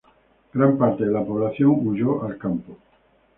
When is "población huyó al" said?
1.23-2.35